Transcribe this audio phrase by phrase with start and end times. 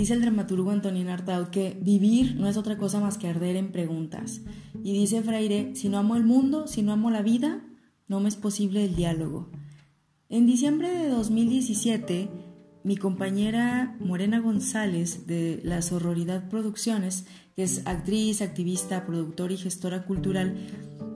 [0.00, 3.70] Dice el dramaturgo Antonín Artaud que vivir no es otra cosa más que arder en
[3.70, 4.40] preguntas.
[4.82, 7.62] Y dice Freire, si no amo el mundo, si no amo la vida,
[8.08, 9.50] no me es posible el diálogo.
[10.30, 12.30] En diciembre de 2017,
[12.82, 20.06] mi compañera Morena González de La Sororidad Producciones, que es actriz, activista, productora y gestora
[20.06, 20.56] cultural,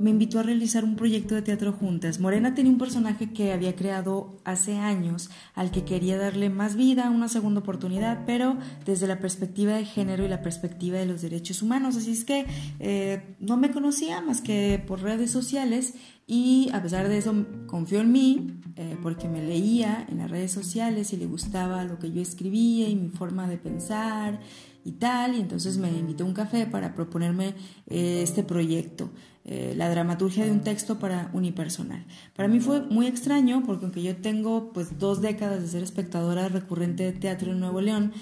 [0.00, 2.20] me invitó a realizar un proyecto de teatro juntas.
[2.20, 7.10] Morena tenía un personaje que había creado hace años, al que quería darle más vida,
[7.10, 11.62] una segunda oportunidad, pero desde la perspectiva de género y la perspectiva de los derechos
[11.62, 11.96] humanos.
[11.96, 12.46] Así es que
[12.80, 15.94] eh, no me conocía más que por redes sociales
[16.26, 17.34] y a pesar de eso
[17.66, 21.98] confió en mí eh, porque me leía en las redes sociales y le gustaba lo
[21.98, 24.40] que yo escribía y mi forma de pensar
[24.84, 27.54] y tal, y entonces me invitó a un café para proponerme
[27.86, 29.10] eh, este proyecto.
[29.46, 32.06] Eh, la dramaturgia de un texto para unipersonal.
[32.34, 36.48] Para mí fue muy extraño porque aunque yo tengo pues dos décadas de ser espectadora
[36.48, 38.12] recurrente de teatro en Nuevo León,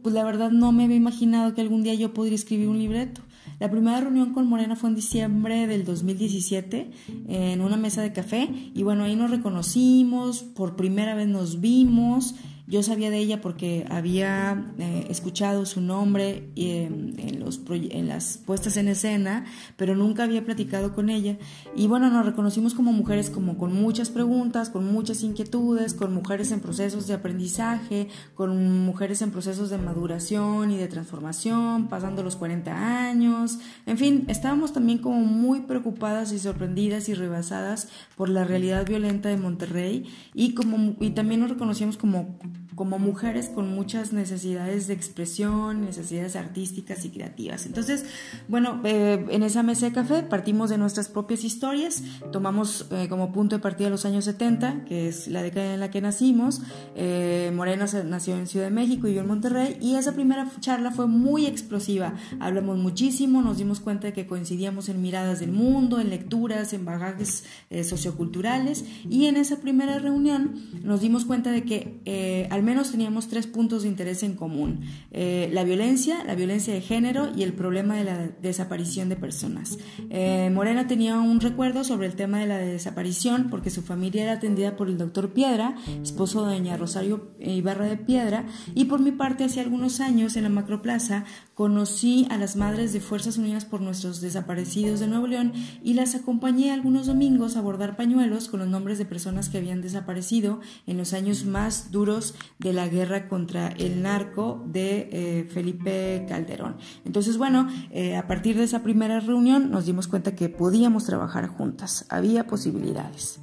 [0.00, 3.20] pues la verdad no me había imaginado que algún día yo podría escribir un libreto.
[3.58, 6.90] La primera reunión con Morena fue en diciembre del 2017
[7.26, 12.36] en una mesa de café y bueno, ahí nos reconocimos, por primera vez nos vimos,
[12.70, 18.38] yo sabía de ella porque había eh, escuchado su nombre em, en, los en las
[18.38, 19.44] puestas en escena,
[19.76, 21.36] pero nunca había platicado con ella.
[21.74, 26.52] Y bueno, nos reconocimos como mujeres como con muchas preguntas, con muchas inquietudes, con mujeres
[26.52, 32.36] en procesos de aprendizaje, con mujeres en procesos de maduración y de transformación, pasando los
[32.36, 33.58] 40 años.
[33.86, 39.28] En fin, estábamos también como muy preocupadas y sorprendidas y rebasadas por la realidad violenta
[39.28, 40.04] de Monterrey
[40.34, 42.38] y, como, y también nos reconocíamos como
[42.74, 47.66] como mujeres con muchas necesidades de expresión, necesidades artísticas y creativas.
[47.66, 48.04] Entonces,
[48.48, 53.32] bueno, eh, en esa mesa de café partimos de nuestras propias historias, tomamos eh, como
[53.32, 56.62] punto de partida los años 70, que es la década en la que nacimos.
[56.94, 60.90] Eh, Morena nació en Ciudad de México y yo en Monterrey, y esa primera charla
[60.90, 62.14] fue muy explosiva.
[62.38, 66.84] Hablamos muchísimo, nos dimos cuenta de que coincidíamos en miradas del mundo, en lecturas, en
[66.84, 67.44] bagajes
[67.82, 73.46] socioculturales, y en esa primera reunión nos dimos cuenta de que al menos teníamos tres
[73.46, 74.80] puntos de interés en común.
[75.12, 79.78] Eh, la violencia, la violencia de género y el problema de la desaparición de personas.
[80.10, 84.32] Eh, Morena tenía un recuerdo sobre el tema de la desaparición porque su familia era
[84.32, 89.12] atendida por el doctor Piedra, esposo de doña Rosario Ibarra de Piedra, y por mi
[89.12, 93.80] parte hace algunos años en la Macroplaza conocí a las madres de Fuerzas Unidas por
[93.80, 98.68] nuestros desaparecidos de Nuevo León y las acompañé algunos domingos a bordar pañuelos con los
[98.68, 103.68] nombres de personas que habían desaparecido en los años más duros de la guerra contra
[103.68, 106.76] el narco de eh, Felipe Calderón.
[107.06, 111.48] Entonces, bueno, eh, a partir de esa primera reunión nos dimos cuenta que podíamos trabajar
[111.48, 113.40] juntas, había posibilidades.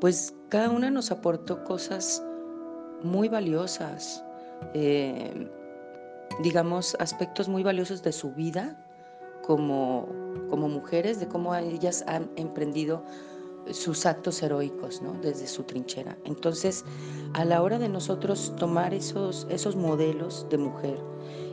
[0.00, 2.22] Pues cada una nos aportó cosas
[3.02, 4.24] muy valiosas.
[4.72, 5.50] Eh,
[6.42, 8.83] digamos, aspectos muy valiosos de su vida
[9.46, 10.08] como,
[10.50, 13.04] como mujeres, de cómo ellas han emprendido
[13.72, 15.14] sus actos heroicos ¿no?
[15.14, 16.16] desde su trinchera.
[16.24, 16.84] Entonces,
[17.32, 20.98] a la hora de nosotros tomar esos, esos modelos de mujer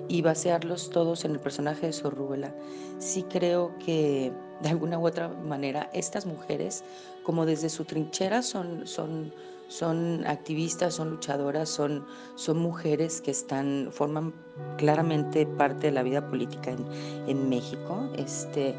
[0.08, 2.54] y basearlos todos en el personaje de Sorrúbela,
[3.00, 6.84] sí creo que de alguna u otra manera estas mujeres,
[7.24, 9.34] como desde su trinchera, son, son
[9.72, 12.06] son activistas, son luchadoras, son,
[12.36, 14.34] son mujeres que están, forman
[14.78, 16.86] claramente parte de la vida política en,
[17.30, 18.10] en México.
[18.18, 18.76] Este,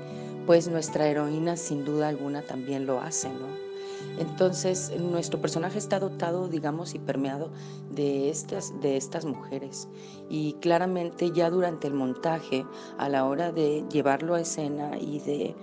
[0.46, 3.72] pues nuestra heroína sin duda alguna también lo hace, ¿no?
[4.18, 7.50] Entonces, nuestro personaje está dotado, digamos, y permeado
[7.90, 9.88] de estas, de estas mujeres.
[10.28, 12.66] Y claramente ya durante el montaje,
[12.98, 15.56] a la hora de llevarlo a escena y de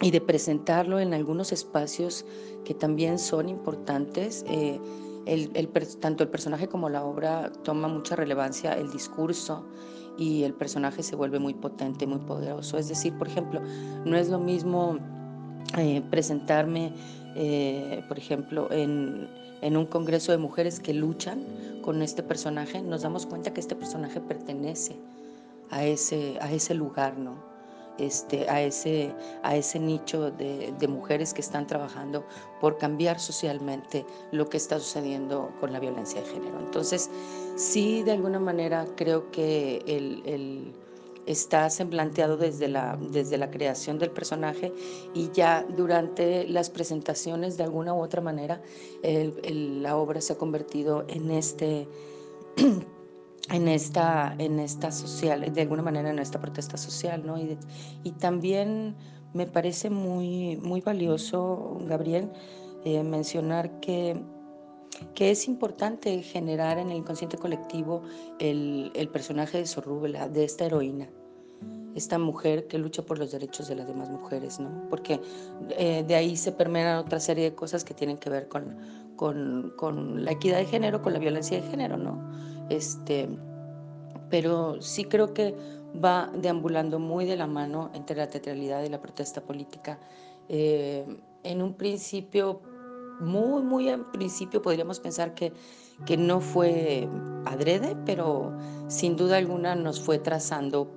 [0.00, 2.24] y de presentarlo en algunos espacios
[2.64, 4.44] que también son importantes.
[4.48, 4.80] Eh,
[5.26, 5.68] el,
[6.00, 9.66] tanto el personaje como la obra toma mucha relevancia, el discurso
[10.18, 12.78] y el personaje se vuelve muy potente, muy poderoso.
[12.78, 13.60] Es decir, por ejemplo,
[14.04, 14.98] no es lo mismo
[15.78, 16.92] eh, presentarme,
[17.36, 19.28] eh, por ejemplo, en,
[19.60, 21.44] en un congreso de mujeres que luchan
[21.82, 24.96] con este personaje, nos damos cuenta que este personaje pertenece
[25.70, 27.49] a ese, a ese lugar, ¿no?
[28.00, 29.12] Este, a, ese,
[29.42, 32.24] a ese nicho de, mujeres que están trabajando
[32.58, 36.58] por cambiar socialmente lo que está sucediendo con la violencia de género.
[36.60, 37.10] Entonces,
[37.56, 40.72] sí, de alguna manera creo que el,
[41.26, 44.72] está semblanteado desde la, desde la creación del personaje
[45.12, 48.62] y ya durante las presentaciones, de alguna u otra manera,
[49.02, 51.86] la obra se ha convertido en este
[53.48, 57.38] en esta, en esta social, de alguna manera en esta protesta social, ¿no?
[57.38, 57.58] Y,
[58.04, 58.94] y también
[59.32, 62.30] me parece muy, muy valioso, Gabriel,
[62.84, 64.22] eh, mencionar que,
[65.14, 68.02] que es importante generar en el inconsciente colectivo
[68.38, 71.08] el, el personaje de Sorrúbela, de esta heroína
[71.94, 74.88] esta mujer que lucha por los derechos de las demás mujeres, ¿no?
[74.88, 75.20] Porque
[75.70, 78.76] eh, de ahí se permean otra serie de cosas que tienen que ver con,
[79.16, 82.20] con, con, la equidad de género, con la violencia de género, ¿no?
[82.70, 83.28] Este,
[84.30, 85.54] pero sí creo que
[86.02, 89.98] va deambulando muy de la mano entre la teatralidad y la protesta política.
[90.48, 91.04] Eh,
[91.42, 92.62] en un principio,
[93.20, 95.52] muy, muy en principio podríamos pensar que,
[96.06, 97.08] que no fue
[97.44, 98.56] adrede, pero
[98.88, 100.90] sin duda alguna nos fue trazando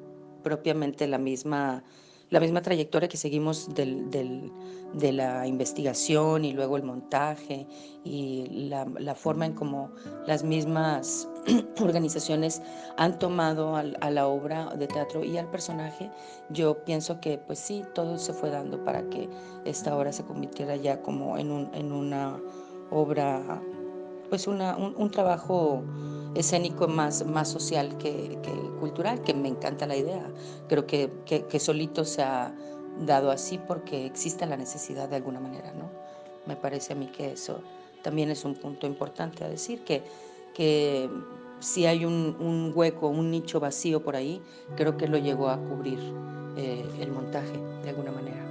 [0.44, 1.84] propiamente la misma,
[2.30, 4.52] la misma trayectoria que seguimos del, del,
[4.94, 7.66] de la investigación y luego el montaje
[8.04, 9.92] y la, la forma en cómo
[10.28, 11.28] las mismas
[11.81, 12.62] organizaciones
[12.98, 16.10] han tomado a, la obra de teatro y al personaje,
[16.50, 19.30] yo pienso que pues sí, todo se fue dando para que
[19.66, 22.40] esta obra se convirtiera ya como en, un, en una
[22.92, 23.62] obra,
[24.30, 25.84] pues un, trabajo
[26.36, 28.39] escénico más, más social que,
[28.80, 30.25] cultural, que me encanta la idea.
[30.68, 32.54] Creo que, que, solito se ha
[33.06, 35.89] dado así porque existe la necesidad de alguna manera, ¿no?
[36.46, 37.62] Me parece a mí que eso
[38.01, 40.04] también es un punto importante a decir, que,
[40.54, 41.10] que
[41.60, 44.42] si hay un, hueco, un nicho vacío por ahí,
[44.76, 46.00] creo que lo llegó a cubrir
[46.58, 48.44] eh, el montaje de alguna manera.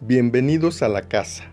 [0.00, 1.52] Bienvenidos a la casa.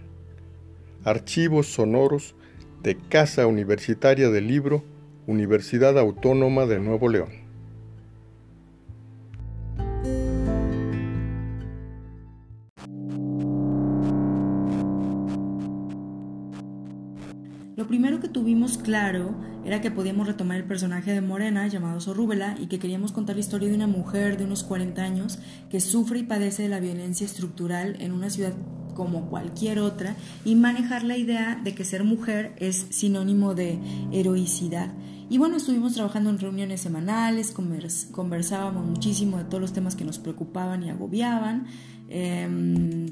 [1.04, 2.34] Archivos sonoros
[2.81, 4.84] de Casa Universitaria del Libro,
[5.27, 7.27] Universidad Autónoma de Nuevo León.
[17.75, 19.35] Lo primero que tuvimos claro
[19.65, 23.41] era que podíamos retomar el personaje de Morena llamado Sorrúbela y que queríamos contar la
[23.41, 25.39] historia de una mujer de unos 40 años
[25.69, 28.53] que sufre y padece de la violencia estructural en una ciudad
[28.94, 33.77] como cualquier otra y manejar la idea de que ser mujer es sinónimo de
[34.12, 34.91] heroicidad.
[35.29, 37.53] Y bueno, estuvimos trabajando en reuniones semanales,
[38.12, 41.68] conversábamos muchísimo de todos los temas que nos preocupaban y agobiaban.
[42.09, 43.07] Em,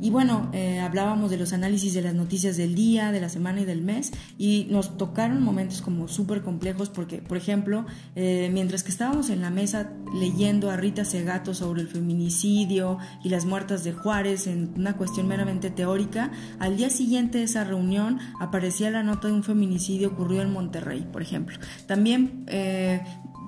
[0.00, 3.60] y bueno, eh, hablábamos de los análisis de las noticias del día, de la semana
[3.60, 7.86] y del mes, y nos tocaron momentos como súper complejos porque, por ejemplo,
[8.16, 13.28] eh, mientras que estábamos en la mesa leyendo a Rita Segato sobre el feminicidio y
[13.28, 18.18] las muertas de Juárez en una cuestión meramente teórica, al día siguiente de esa reunión
[18.40, 21.56] aparecía la nota de un feminicidio ocurrido en Monterrey, por ejemplo.
[21.86, 23.00] También eh,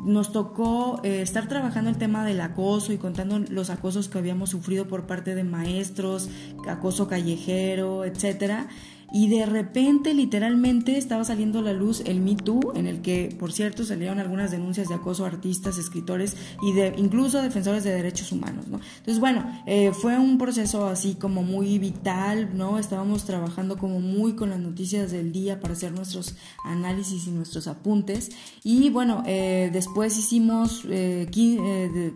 [0.06, 4.50] nos tocó eh, estar trabajando el tema del acoso y contando los acosos que habíamos
[4.50, 6.30] sufrido por parte de maestros,
[6.68, 8.68] acoso callejero, etcétera.
[9.12, 13.34] Y de repente, literalmente, estaba saliendo a la luz el Me Too, en el que,
[13.38, 17.92] por cierto, salieron algunas denuncias de acoso a artistas, escritores y de incluso defensores de
[17.92, 18.80] derechos humanos, ¿no?
[18.98, 22.78] Entonces, bueno, eh, fue un proceso así como muy vital, ¿no?
[22.78, 27.68] Estábamos trabajando como muy con las noticias del día para hacer nuestros análisis y nuestros
[27.68, 28.30] apuntes.
[28.64, 32.12] Y bueno, eh, después hicimos 15 eh,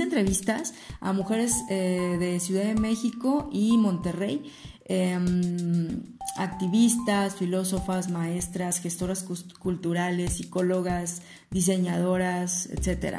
[0.00, 4.50] entrevistas a mujeres de Ciudad de México y Monterrey
[4.90, 9.22] Em, activistas, filósofas, maestras, gestoras
[9.58, 13.16] culturales, psicólogas, diseñadoras, etc.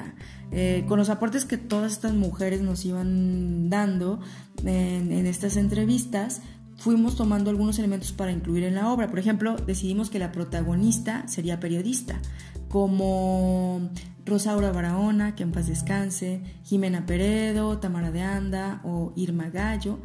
[0.52, 4.20] Eh, con los aportes que todas estas mujeres nos iban dando
[4.64, 6.42] en, estas entrevistas,
[6.78, 9.08] fuimos tomando algunos elementos para incluir en la obra.
[9.08, 12.20] Por ejemplo, decidimos que la protagonista sería periodista,
[12.68, 13.92] como
[14.26, 20.00] Rosaura Barahona, que en paz descanse, Jimena Peredo, Tamara de Anda o Irma Gallo.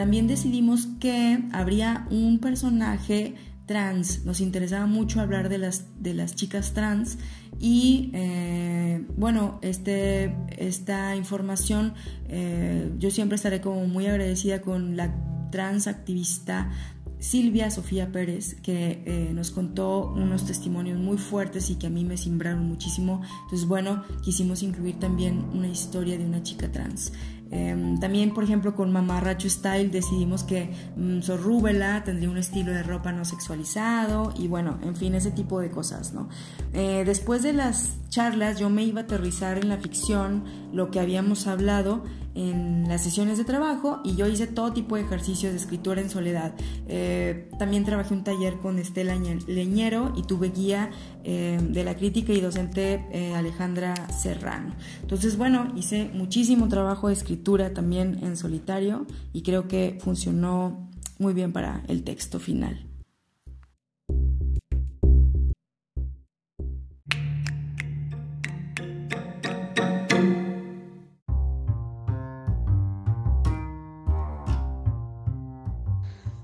[0.00, 3.34] También decidimos que habría un personaje
[3.66, 4.24] trans.
[4.24, 7.18] Nos interesaba mucho hablar de las, de las chicas trans
[7.58, 11.92] y eh, bueno, este, esta información
[12.28, 15.14] eh, yo siempre estaré como muy agradecida con la
[15.50, 16.70] trans activista
[17.18, 22.02] Silvia Sofía Pérez, que eh, nos contó unos testimonios muy fuertes y que a mí
[22.02, 23.20] me simbraron muchísimo.
[23.44, 27.12] Entonces, bueno, quisimos incluir también una historia de una chica trans.
[27.50, 32.82] Em, también, por ejemplo, con Mamarracho Style decidimos que um, Sorrúbela tendría un estilo de
[32.82, 36.28] ropa no sexualizado y bueno, en fin, ese tipo de cosas, ¿no?
[36.72, 41.00] Eh, después de las charlas yo me iba a aterrizar en la ficción lo que
[41.00, 42.04] habíamos hablado
[42.34, 46.10] en las sesiones de trabajo y yo hice todo tipo de ejercicios de escritura en
[46.10, 46.54] soledad.
[46.86, 49.16] Eh, también trabajé un taller con Estela
[49.48, 50.90] Leñero y tuve guía
[51.24, 54.74] eh, de la crítica y docente Alejandra Serrano.
[55.02, 57.39] Entonces, bueno, hice muchísimo trabajo de escritura
[57.72, 62.86] también en solitario y creo que funcionó muy bien para el texto final.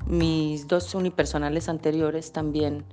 [0.06, 2.84] Mis dos unipersonales anteriores también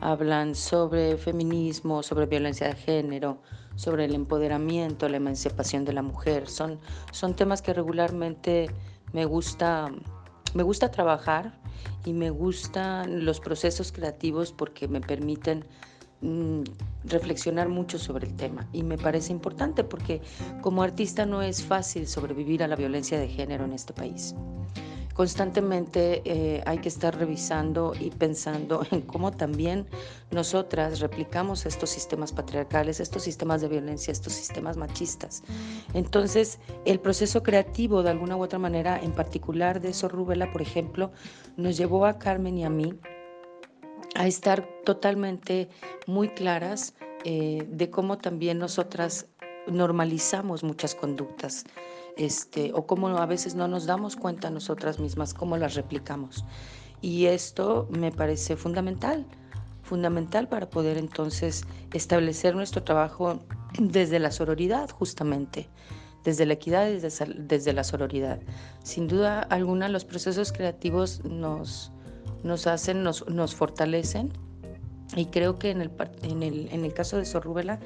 [0.00, 3.38] hablan sobre feminismo, sobre violencia de género,
[3.80, 6.48] sobre el empoderamiento, la emancipación de la mujer.
[6.50, 6.78] Son,
[7.12, 8.70] son temas que regularmente
[9.14, 9.90] me gusta,
[10.52, 11.58] me gusta trabajar
[12.04, 15.64] y me gustan los procesos creativos porque me permiten
[16.20, 16.60] mm,
[17.04, 20.20] reflexionar mucho sobre el tema y me parece importante porque
[20.60, 24.34] como artista no es fácil sobrevivir a la violencia de género en este país
[25.14, 29.86] constantemente eh, hay que estar revisando y pensando en cómo también
[30.30, 35.42] nosotras replicamos estos sistemas patriarcales, estos sistemas de violencia, estos sistemas machistas.
[35.94, 41.12] Entonces, el proceso creativo, de alguna u otra manera, en particular de Sorrubela, por ejemplo,
[41.56, 42.94] nos llevó a Carmen y a mí
[44.14, 45.68] a estar totalmente
[46.06, 49.26] muy claras eh, de cómo también nosotras
[49.66, 51.64] normalizamos muchas conductas
[52.20, 56.44] este, o cómo a veces no nos damos cuenta nosotras mismas, cómo las replicamos.
[57.00, 59.24] Y esto me parece fundamental,
[59.82, 63.40] fundamental para poder entonces establecer nuestro trabajo
[63.78, 65.70] desde la sororidad, justamente,
[66.22, 68.38] desde la equidad y desde, la sororidad.
[68.82, 71.90] Sin duda alguna, los procesos creativos nos,
[72.42, 74.30] nos hacen, nos, nos fortalecen.
[75.16, 75.90] Y creo que en el,
[76.22, 77.80] en el, en el caso de Sorrúbela,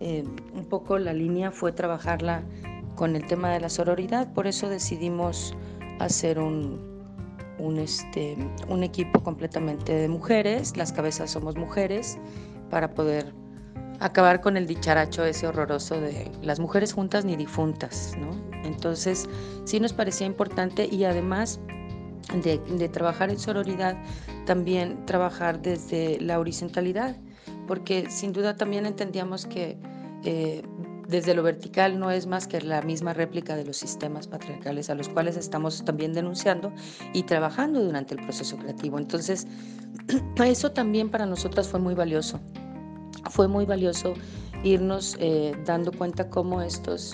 [0.00, 0.24] eh,
[0.54, 2.42] un poco la línea fue trabajarla
[2.94, 5.54] con el tema de la sororidad, por eso decidimos
[5.98, 6.80] hacer un,
[7.58, 8.36] un, este,
[8.68, 12.18] un equipo completamente de mujeres, las cabezas somos mujeres,
[12.70, 13.32] para poder
[14.00, 18.30] acabar con el dicharacho ese horroroso de las mujeres juntas ni difuntas, ¿no?
[18.64, 19.28] Entonces,
[19.64, 21.60] sí nos parecía importante y además
[22.42, 23.96] de, de trabajar en sororidad,
[24.46, 27.16] también trabajar desde la horizontalidad,
[27.66, 29.78] porque sin duda también entendíamos que
[30.24, 30.62] eh,
[31.08, 34.94] desde lo vertical no es más que la misma réplica de los sistemas patriarcales a
[34.94, 36.72] los cuales estamos también denunciando
[37.12, 38.98] y trabajando durante el proceso creativo.
[38.98, 39.46] Entonces,
[40.44, 42.40] eso también para nosotras fue muy valioso.
[43.30, 44.14] Fue muy valioso
[44.62, 47.12] irnos eh, dando cuenta cómo estos,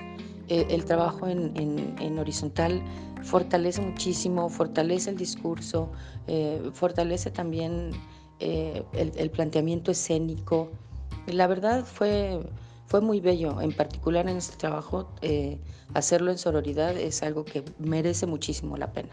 [0.49, 2.83] eh, el trabajo en, en, horizontal
[3.23, 5.91] fortalece muchísimo, fortalece el discurso,
[6.27, 7.91] eh, fortalece también
[8.39, 10.71] el, el planteamiento escénico.
[11.27, 12.41] La verdad fue
[12.91, 15.61] fue muy bello, en particular en este trabajo, eh,
[15.95, 19.11] hacerlo en sororidad es algo que merece muchísimo la pena.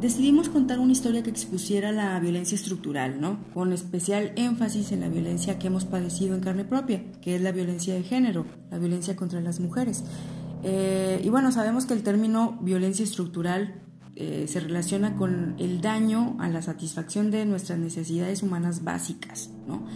[0.00, 3.38] Decidimos contar una historia que expusiera la violencia estructural, ¿no?
[3.52, 7.50] Con especial énfasis en la violencia que hemos padecido en carne propia, que es la
[7.50, 10.04] violencia de género, la violencia contra las mujeres.
[10.64, 13.82] Eh, y bueno, sabemos que el término violencia estructural
[14.16, 19.86] eh, se relaciona con el daño a la satisfacción de nuestras necesidades humanas básicas, ¿no?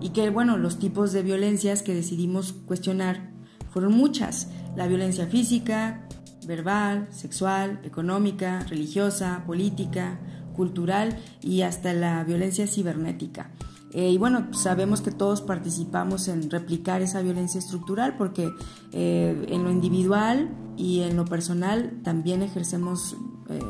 [0.00, 3.30] Y que, bueno, los tipos de violencias que decidimos cuestionar
[3.70, 4.48] fueron muchas.
[4.76, 6.08] La violencia física,
[6.46, 10.18] verbal, sexual, económica, religiosa, política,
[10.54, 13.50] cultural y hasta la violencia cibernética.
[13.92, 18.50] Eh, y bueno, sabemos que todos participamos en replicar esa violencia estructural porque
[18.92, 23.16] eh, en lo individual y en lo personal también ejercemos
[23.48, 23.60] eh,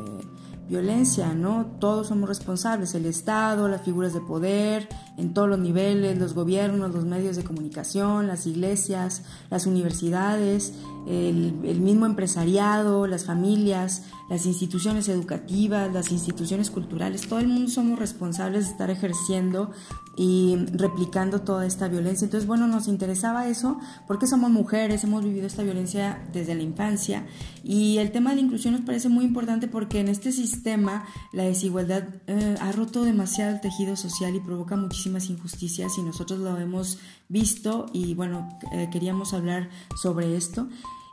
[0.68, 1.66] violencia, ¿no?
[1.78, 6.92] Todos somos responsables, el Estado, las figuras de poder, en todos los niveles, los gobiernos,
[6.92, 10.74] los medios de comunicación, las iglesias, las universidades,
[11.06, 17.98] el, mismo empresariado, las familias, las instituciones educativas, las instituciones culturales, todo el mundo somos
[17.98, 19.70] responsables de estar ejerciendo
[20.16, 22.24] y replicando toda esta violencia.
[22.24, 27.24] Entonces, bueno, nos interesaba eso porque somos mujeres, hemos vivido esta violencia desde la infancia
[27.62, 30.55] y el tema de la inclusión nos parece muy importante porque en este sistema
[31.32, 36.40] la desigualdad eh, ha roto demasiado el tejido social y provoca muchísimas injusticias y nosotros
[36.40, 36.98] lo hemos
[37.28, 39.68] visto y bueno, eh, queríamos hablar
[40.00, 40.68] sobre esto.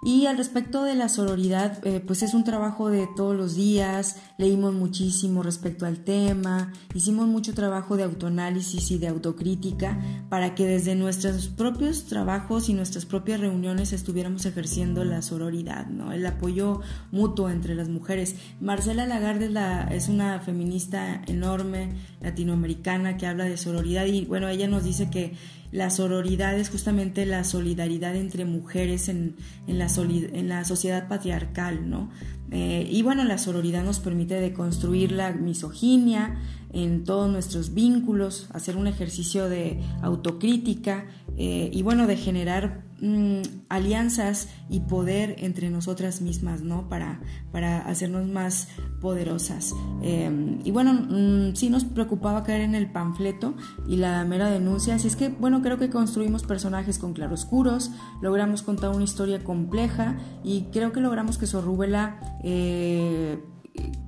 [0.06, 4.18] Y al respecto de la sororidad, eh, pues es un trabajo de todos los días,
[4.38, 10.66] leímos muchísimo respecto al tema, hicimos mucho trabajo de autoanálisis y de autocrítica para que
[10.66, 16.12] desde nuestros propios trabajos y nuestras propias reuniones estuviéramos ejerciendo la sororidad, ¿no?
[16.12, 16.82] el apoyo
[17.12, 18.36] mutuo entre las mujeres.
[18.60, 24.50] Marcela Lagarde es, la, es una feminista enorme latinoamericana que habla de sororidad y bueno,
[24.50, 25.34] ella nos dice que
[25.74, 31.90] la sororidad es justamente la solidaridad entre mujeres en, en, la, en la sociedad patriarcal,
[31.90, 32.12] ¿no?
[32.52, 36.40] Eh, y bueno, la sororidad nos permite deconstruir la misoginia
[36.74, 41.06] en todos nuestros vínculos, hacer un ejercicio de autocrítica
[41.38, 46.90] eh, y bueno, de generar mm, alianzas y poder entre nosotras mismas, ¿no?
[46.90, 48.70] Para, para hacernos más
[49.02, 49.74] poderosas.
[50.02, 53.54] Em, y bueno, mm, sí nos preocupaba caer en el panfleto
[53.88, 58.64] y la mera denuncia, así es que bueno, creo que construimos personajes con claroscuros, logramos
[58.64, 63.38] contar una historia compleja y creo que logramos que Sorrúbela eh,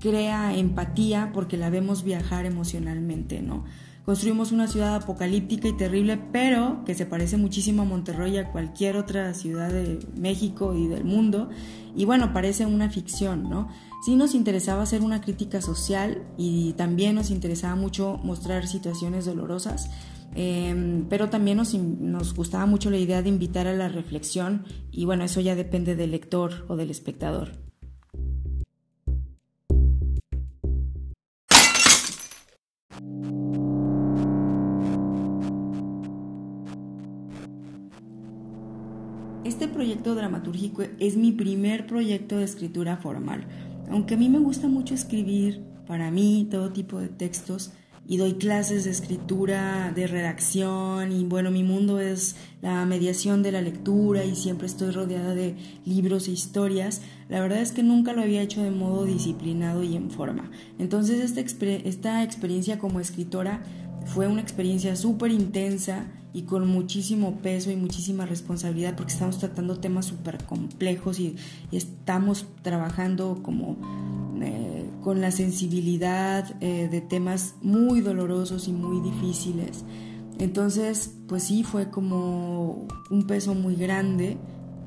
[0.06, 3.64] crea empatía porque la vemos viajar emocionalmente, ¿no?
[4.06, 8.52] Construimos una ciudad apocalíptica y terrible, pero que se parece muchísimo a Monterrey y a
[8.52, 11.50] cualquier otra ciudad de México y del mundo.
[11.96, 13.68] Y bueno, parece una ficción, ¿no?
[14.06, 19.90] Sí nos interesaba hacer una crítica social y también nos interesaba mucho mostrar situaciones dolorosas,
[20.36, 25.06] em, pero también nos, nos gustaba mucho la idea de invitar a la reflexión y
[25.06, 27.64] bueno, eso ya depende del lector o del espectador.
[39.86, 43.46] Proyecto dramatúrgico es mi primer proyecto de escritura formal.
[43.92, 47.72] Aunque a mí me gusta mucho escribir, para mí, todo tipo de textos,
[48.08, 53.51] y doy clases de escritura, de redacción, y bueno, mi mundo es la mediación de
[53.51, 58.13] la lectura y siempre estoy rodeada de libros e historias, la verdad es que nunca
[58.13, 60.50] lo había hecho de modo disciplinado y en forma.
[60.80, 63.62] Entonces esta, esta experiencia como escritora
[64.08, 69.80] fue una experiencia súper intensa y con muchísimo peso y muchísima responsabilidad porque estamos tratando
[69.80, 71.38] temas súper complejos y,
[71.72, 73.77] estamos trabajando como
[74.42, 79.86] eh, con la sensibilidad eh, de temas muy dolorosos y muy difíciles.
[80.38, 84.38] Entonces, pues sí, fue como un peso muy grande,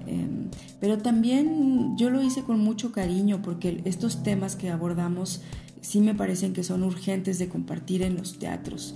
[0.06, 0.50] em,
[0.80, 5.40] pero también yo lo hice con mucho cariño porque estos temas que abordamos
[5.80, 8.94] sí me parecen que son urgentes de compartir en los teatros.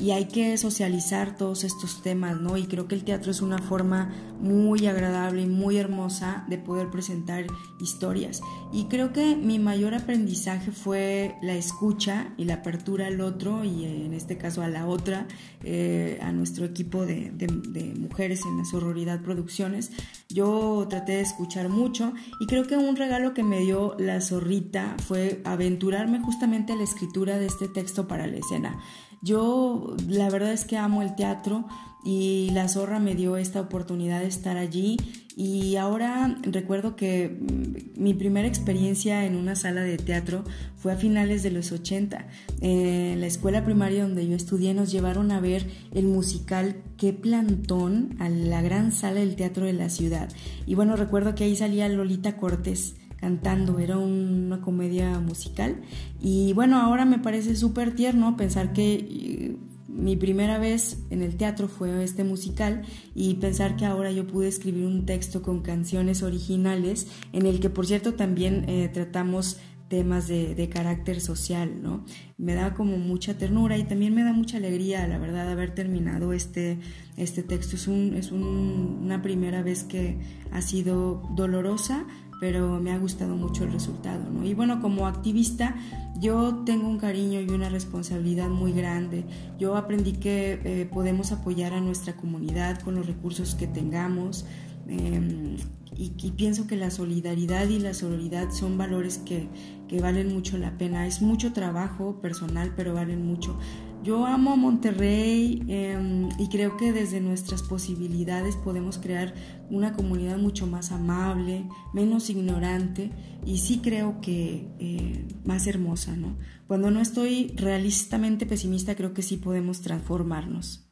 [0.00, 2.56] Y hay que socializar todos estos temas, ¿no?
[2.56, 6.90] Y creo que el teatro es una forma muy agradable y muy hermosa de poder
[6.90, 7.46] presentar
[7.80, 8.40] historias.
[8.72, 13.84] Y creo que mi mayor aprendizaje fue la escucha y la apertura al otro y
[13.84, 15.26] en este caso a la otra,
[15.62, 19.92] eh, a nuestro equipo de, de mujeres en la sororidad producciones.
[20.28, 24.96] Yo traté de escuchar mucho y creo que un regalo que me dio la zorrita
[25.06, 28.78] fue aventurarme justamente a la escritura de este texto para la escena.
[29.24, 31.64] Yo la verdad es que amo el teatro
[32.04, 34.98] y la zorra me dio esta oportunidad de estar allí
[35.34, 40.44] y ahora recuerdo que mm, mi primera experiencia en una sala de teatro
[40.76, 42.26] fue a finales de los 80.
[42.60, 48.16] En la escuela primaria donde yo estudié nos llevaron a ver el musical Qué plantón
[48.20, 50.28] a la gran sala del teatro de la ciudad.
[50.66, 55.76] Y bueno, recuerdo que ahí salía Lolita Cortés cantando, era una comedia musical
[56.20, 59.56] y bueno, ahora me parece súper tierno pensar que eh,
[59.88, 62.82] mi primera vez en el teatro fue este musical
[63.14, 67.70] y pensar que ahora yo pude escribir un texto con canciones originales en el que
[67.70, 72.04] por cierto también eh, tratamos temas de, carácter social, ¿no?
[72.36, 76.32] Me da como mucha ternura y también me da mucha alegría, la verdad, haber terminado
[76.32, 76.78] este,
[77.16, 77.76] este texto.
[77.76, 80.18] Es, un, es una primera vez que
[80.50, 82.06] ha sido dolorosa,
[82.40, 84.44] pero me ha gustado mucho el resultado, ¿no?
[84.44, 85.74] Y bueno, como activista
[86.18, 89.24] yo tengo un cariño y una responsabilidad muy grande.
[89.58, 94.46] Yo aprendí que eh, podemos apoyar a nuestra comunidad con los recursos que tengamos.
[94.88, 95.56] Em,
[95.96, 99.48] y, pienso que la solidaridad y la sororidad son valores que,
[99.88, 101.06] que valen mucho la pena.
[101.06, 103.58] Es mucho trabajo personal, pero valen mucho.
[104.04, 109.32] Yo amo a Monterrey em, y creo que desde nuestras posibilidades podemos crear
[109.70, 111.64] una comunidad mucho más amable,
[111.94, 113.12] menos ignorante
[113.46, 116.36] y sí creo que eh, más hermosa, ¿no?
[116.66, 120.83] Cuando no estoy realistamente pesimista, creo que sí podemos transformarnos.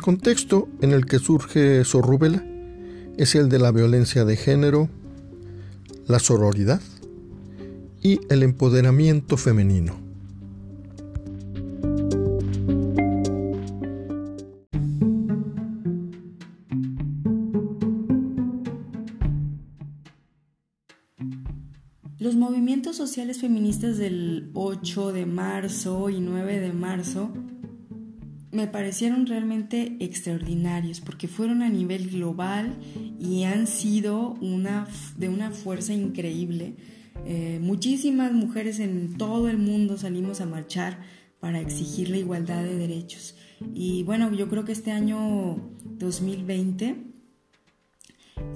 [0.00, 2.42] El contexto en el que surge Sorrúbela
[3.18, 4.88] es el de la violencia de género,
[6.06, 6.80] la sororidad
[8.00, 10.00] y el empoderamiento femenino.
[22.18, 27.30] Los movimientos sociales feministas del 8 de marzo y 9 de marzo
[28.52, 32.76] me parecieron realmente extraordinarios porque fueron a nivel global
[33.20, 36.74] y han sido una, de una fuerza increíble.
[37.26, 40.98] Eh, muchísimas mujeres en todo el mundo salimos a marchar
[41.38, 43.36] para exigir la igualdad de derechos.
[43.74, 46.96] Y bueno, yo creo que este año 2020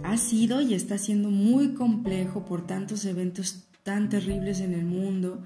[0.02, 5.42] ha sido y está siendo muy complejo por tantos eventos tan terribles en el mundo.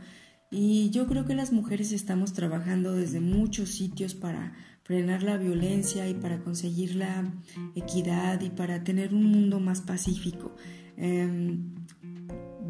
[0.51, 6.09] Y yo creo que las mujeres estamos trabajando desde muchos sitios para frenar la violencia
[6.09, 7.31] y para conseguir la
[7.75, 10.57] equidad y para tener un mundo más pacífico.
[10.97, 11.75] Em,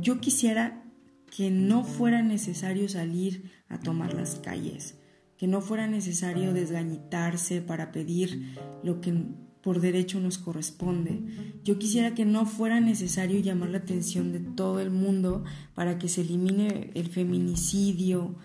[0.00, 0.82] yo quisiera
[1.30, 4.98] que no fuera necesario salir a tomar las calles,
[5.36, 9.14] que no fuera necesario desgañitarse para pedir lo que
[9.62, 11.20] por derecho nos corresponde.
[11.64, 15.44] Yo quisiera que no fuera necesario llamar la atención de todo el mundo
[15.74, 18.36] para que se elimine el feminicidio,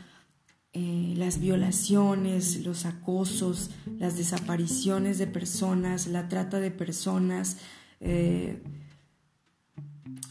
[0.73, 7.58] eh, las violaciones, los acosos, las desapariciones de personas, la trata de personas,
[7.99, 8.62] eh,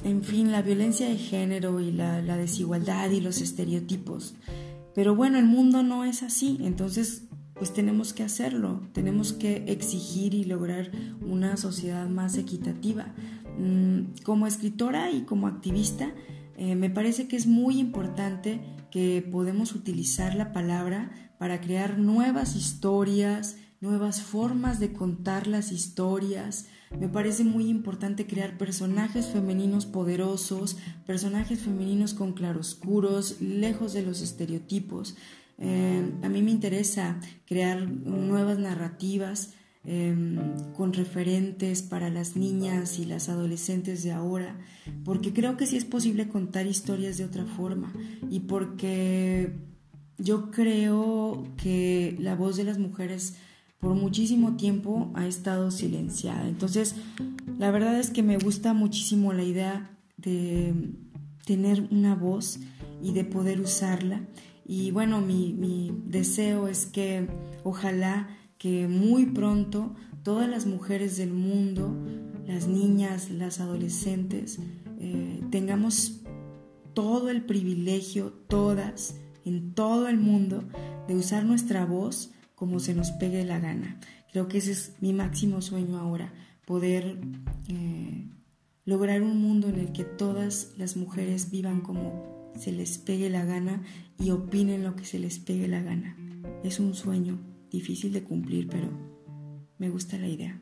[0.05, 4.35] en fin, la violencia de género y la, la desigualdad y los estereotipos.
[4.97, 7.23] Pero bueno, el mundo no es así, entonces
[7.63, 10.91] pues tenemos que hacerlo, tenemos que exigir y lograr
[11.25, 13.15] una sociedad más equitativa.
[13.57, 16.13] Mm, como escritora y como activista,
[16.57, 22.57] eh, me parece que es muy importante que podemos utilizar la palabra para crear nuevas
[22.57, 26.67] historias, nuevas formas de contar las historias.
[26.99, 34.21] Me parece muy importante crear personajes femeninos poderosos, personajes femeninos con claroscuros, lejos de los
[34.21, 35.15] estereotipos.
[35.65, 40.39] Eh, a mí me interesa crear nuevas narrativas em,
[40.77, 44.59] con referentes para las niñas y las adolescentes de ahora,
[45.05, 47.93] porque creo que sí es posible contar historias de otra forma
[48.29, 49.53] y porque
[50.19, 53.37] yo creo que la voz de las mujeres
[53.79, 56.49] por muchísimo tiempo ha estado silenciada.
[56.49, 56.97] Entonces,
[57.59, 60.75] la verdad es que me gusta muchísimo la idea de
[61.45, 62.59] tener una voz
[63.03, 64.23] y de poder usarla
[64.75, 67.29] y bueno, mi, deseo es que
[67.63, 71.95] ojalá que muy pronto todas las mujeres del mundo,
[72.47, 74.61] las niñas, las adolescentes,
[74.99, 76.23] eh, tengamos
[76.95, 80.65] todo el privilegio, todas, en todo el mundo,
[81.07, 84.01] de usar nuestra voz como se nos pegue la gana.
[84.33, 86.33] Creo que ese es mi máximo sueño ahora,
[86.65, 87.19] poder
[87.69, 88.27] eh,
[88.87, 93.45] lograr un mundo en el que todas las mujeres vivan como se les pegue la
[93.45, 93.83] gana
[94.19, 96.17] y opinen lo que se les pegue la gana.
[96.63, 97.39] Es un sueño
[97.71, 98.89] difícil de cumplir, pero
[99.79, 100.61] me gusta la idea.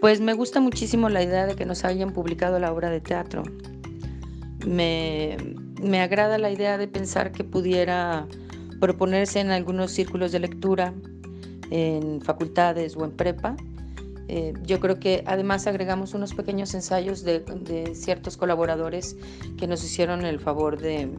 [0.00, 3.44] Pues me gusta muchísimo la idea de que nos hayan publicado la obra de teatro.
[4.66, 5.36] Me,
[5.80, 8.26] me agrada la idea de pensar que pudiera
[8.80, 10.92] proponerse en algunos círculos de lectura
[11.72, 13.56] en facultades o en prepa.
[14.28, 19.16] Eh, yo creo que además agregamos unos pequeños ensayos de, ciertos colaboradores
[19.56, 21.10] que nos hicieron el favor de,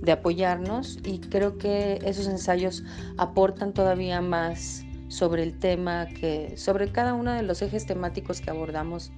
[0.00, 2.84] de apoyarnos y creo que esos ensayos
[3.18, 8.50] aportan todavía más sobre el tema que sobre cada uno de los ejes temáticos que
[8.50, 9.10] abordamos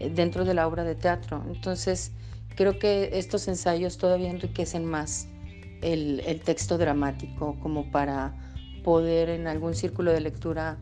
[0.00, 1.42] eh, dentro de la obra de teatro.
[1.48, 2.12] Entonces,
[2.56, 5.28] creo que estos ensayos todavía enriquecen más
[5.80, 8.34] el, el texto dramático como para
[8.82, 10.78] poder en algún círculo de lectura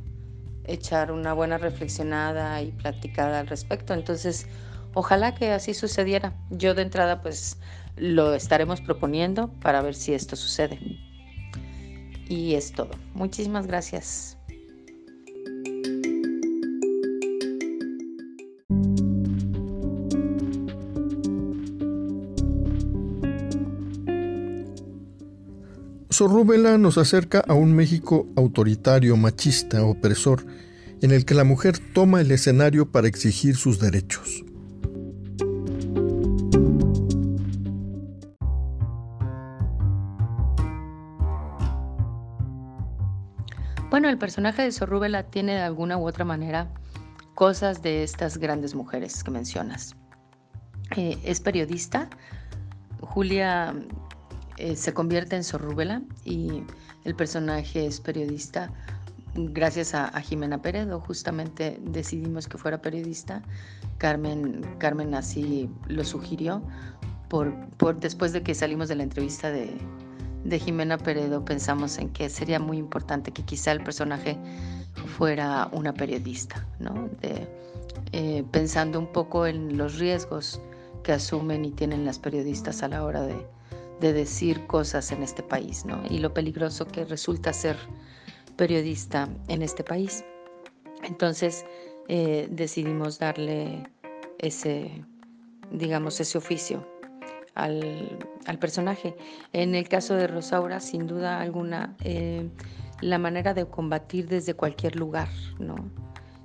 [0.65, 3.95] echar una buena reflexionada y platicada al respecto.
[3.95, 4.47] Entonces,
[4.95, 6.35] ojalá que así sucediera.
[6.51, 7.59] Yo de entrada pues
[7.97, 10.79] lo estaremos proponiendo para ver si esto sucede.
[12.29, 12.91] Y es todo.
[13.15, 14.38] Muchísimas gracias.
[26.11, 30.47] Sorrúbela nos acerca a un México autoritario, machista, opresor,
[31.03, 34.43] en el que la mujer toma el escenario para exigir sus derechos.
[43.91, 46.73] Bueno, el personaje de Sorrúbela tiene de alguna u otra manera
[47.35, 49.95] cosas de estas grandes mujeres que mencionas.
[50.97, 52.09] Eh, es periodista.
[53.01, 53.75] Julia
[54.59, 56.65] eh, se convierte en Sorrúbela y
[57.05, 58.71] el personaje es periodista.
[59.35, 63.43] Gracias a, Jimena Peredo, justamente decidimos que fuera periodista.
[63.99, 66.63] Carmen, Carmen así lo sugirió.
[67.29, 69.77] Por, por, después de que salimos de la entrevista de,
[70.45, 74.37] de Jimena Peredo, pensamos en que sería muy importante que quizá el personaje
[75.17, 77.09] fuera una periodista, ¿no?
[78.13, 80.61] Eh, pensando un poco en los riesgos
[81.03, 83.47] que asumen y tienen las periodistas a la hora de,
[84.01, 86.03] decir cosas en este país, ¿no?
[86.09, 87.77] Y lo peligroso que resulta ser
[88.57, 90.25] periodista en este país.
[91.05, 91.65] Entonces
[92.09, 93.89] eh, decidimos darle
[94.39, 95.05] ese,
[95.71, 96.87] digamos, ese oficio
[97.55, 98.19] al,
[98.61, 99.17] personaje.
[99.53, 102.49] En el caso de Rosaura, sin duda alguna, eh,
[103.01, 105.77] la manera de combatir desde cualquier lugar, ¿no?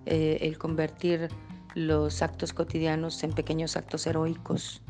[0.05, 1.29] Eh, el convertir
[1.75, 4.81] los actos cotidianos en pequeños actos heroicos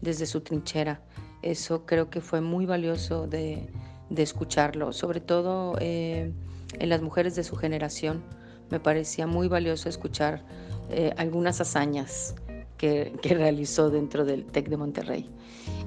[0.00, 1.00] desde su trinchera.
[1.42, 3.68] Eso creo que fue muy valioso de,
[4.16, 6.32] escucharlo, sobre todo eh,
[6.78, 8.22] en las mujeres de su generación.
[8.70, 10.44] Me parecía muy valioso escuchar
[11.16, 12.34] algunas hazañas
[12.82, 15.30] que, realizó dentro del TEC de Monterrey.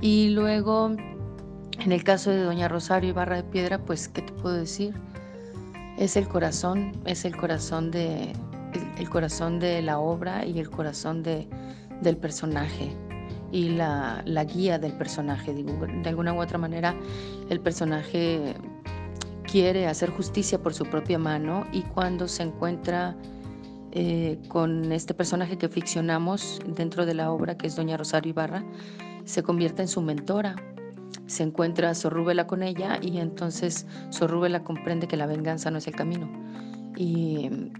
[0.01, 0.91] Y luego,
[1.79, 4.93] en el caso de Doña Rosario Ibarra de Piedra, pues, ¿qué te puedo decir?
[5.99, 8.33] Es el corazón, es el corazón de,
[8.97, 11.47] el, corazón de la obra y el corazón de,
[12.01, 12.95] del personaje
[13.55, 15.53] y la, la, guía del personaje.
[15.53, 16.93] De alguna u otra manera,
[17.49, 18.53] el personaje
[19.49, 23.15] quiere hacer justicia por su propia mano y cuando se encuentra
[23.93, 28.65] eh, con este personaje que ficcionamos dentro de la obra, que es Doña Rosario Ibarra,
[29.23, 30.57] se convierte en su mentora.
[31.25, 35.95] Se encuentra Sorrúbela con ella y entonces Sorrúbela comprende que la venganza no es el
[35.95, 36.29] camino
[36.97, 37.71] y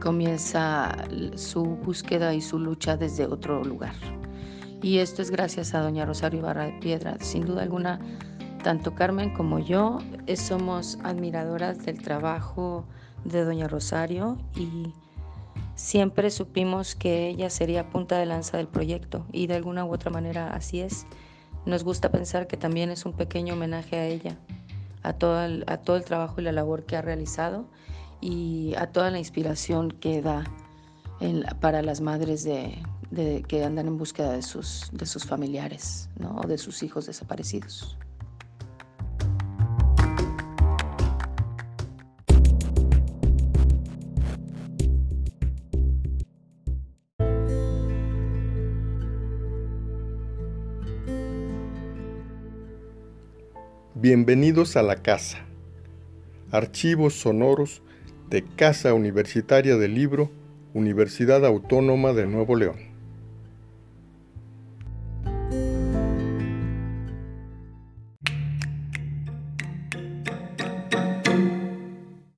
[0.00, 0.96] comienza
[1.34, 3.92] su búsqueda y su lucha desde otro lugar.
[4.82, 7.16] Y esto es gracias a Doña Rosario Ibarra de Piedra.
[7.20, 8.00] Sin duda alguna,
[8.62, 12.84] tanto Carmen como yo eh, somos admiradoras del trabajo
[13.24, 14.92] de Doña Rosario y
[15.78, 20.10] Siempre supimos que ella sería punta de lanza del proyecto y de alguna u otra
[20.10, 21.06] manera así es.
[21.66, 24.36] Nos gusta pensar que también es un pequeño homenaje a ella,
[25.04, 25.64] a todo el,
[26.04, 27.68] trabajo y la labor que ha realizado
[28.20, 30.42] y a toda la inspiración que da
[31.60, 32.42] para las madres
[33.10, 36.36] de, que andan en búsqueda de sus, de sus familiares ¿no?
[36.36, 37.96] o de sus hijos desaparecidos.
[54.00, 55.44] Bienvenidos a la casa.
[56.52, 57.82] Archivos sonoros
[58.30, 60.30] de Casa Universitaria del Libro,
[60.72, 62.87] Universidad Autónoma de Nuevo León.